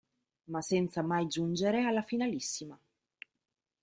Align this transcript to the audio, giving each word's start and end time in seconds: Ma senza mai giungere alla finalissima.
Ma 0.47 0.61
senza 0.63 1.03
mai 1.03 1.27
giungere 1.27 1.83
alla 1.83 2.01
finalissima. 2.01 2.75